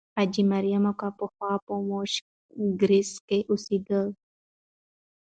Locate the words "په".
1.65-1.73